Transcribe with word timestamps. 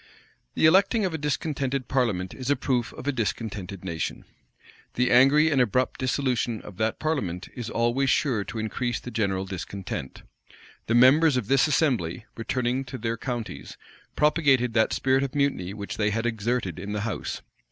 The 0.55 0.65
electing 0.65 1.05
of 1.05 1.13
a 1.13 1.17
discontented 1.19 1.87
parliament 1.87 2.33
is 2.33 2.49
a 2.49 2.55
proof 2.55 2.91
of 2.93 3.05
a 3.05 3.11
discontented 3.11 3.85
nation: 3.85 4.25
the 4.95 5.11
angry 5.11 5.51
and 5.51 5.61
abrupt 5.61 5.99
dissolution 5.99 6.59
of 6.63 6.77
that 6.77 6.97
parliament 6.97 7.49
is 7.55 7.69
always 7.69 8.09
sure 8.09 8.43
to 8.45 8.57
increase 8.57 8.99
the 8.99 9.11
general 9.11 9.45
discontent. 9.45 10.23
The 10.87 10.95
members 10.95 11.37
of 11.37 11.49
this 11.49 11.67
assembly, 11.67 12.25
returning 12.35 12.83
to 12.85 12.97
their 12.97 13.15
counties, 13.15 13.77
propagated 14.15 14.73
that 14.73 14.91
spirit 14.91 15.21
of 15.21 15.35
mutiny 15.35 15.71
which 15.71 15.97
they 15.97 16.09
had 16.09 16.25
exerted 16.25 16.79
in 16.79 16.93
the 16.93 17.01
house. 17.01 17.43